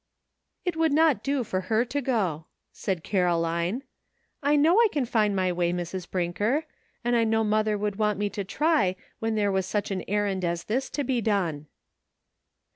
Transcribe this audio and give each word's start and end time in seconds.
"It 0.65 0.75
would 0.75 0.91
not 0.93 1.21
do 1.21 1.43
for 1.43 1.61
her 1.69 1.85
to 1.85 2.01
go," 2.01 2.47
said 2.73 3.03
Caro 3.03 3.37
line. 3.37 3.83
"I 4.41 4.55
know 4.55 4.79
I 4.81 4.87
can 4.91 5.05
find 5.05 5.35
my 5.35 5.51
way, 5.51 5.71
Mrs. 5.71 6.09
Brinker, 6.09 6.65
and 7.03 7.15
I 7.15 7.23
know 7.23 7.43
mother 7.43 7.77
would 7.77 7.97
want 7.97 8.17
me 8.17 8.27
to 8.31 8.43
try 8.43 8.95
when 9.19 9.35
there 9.35 9.51
was 9.51 9.67
such 9.67 9.91
an 9.91 10.03
errand 10.07 10.43
as 10.43 10.63
this 10.63 10.89
to 10.89 11.03
be 11.03 11.21
done." 11.21 11.67